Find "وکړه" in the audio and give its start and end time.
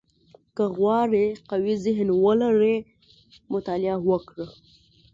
4.09-4.47